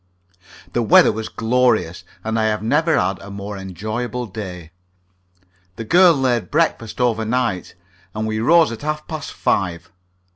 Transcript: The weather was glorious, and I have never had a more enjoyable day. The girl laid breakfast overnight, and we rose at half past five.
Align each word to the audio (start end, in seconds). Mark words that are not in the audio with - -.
The 0.73 0.81
weather 0.81 1.11
was 1.11 1.29
glorious, 1.29 2.03
and 2.23 2.39
I 2.39 2.45
have 2.45 2.63
never 2.63 2.97
had 2.97 3.19
a 3.19 3.29
more 3.29 3.55
enjoyable 3.55 4.25
day. 4.25 4.71
The 5.75 5.83
girl 5.83 6.15
laid 6.15 6.49
breakfast 6.49 6.99
overnight, 6.99 7.75
and 8.15 8.25
we 8.25 8.39
rose 8.39 8.71
at 8.71 8.81
half 8.81 9.07
past 9.07 9.31
five. 9.31 9.91